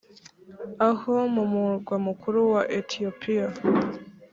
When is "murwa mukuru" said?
1.51-2.39